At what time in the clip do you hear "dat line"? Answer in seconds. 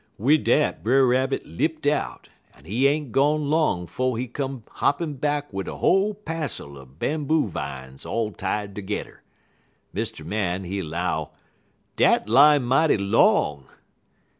11.97-12.63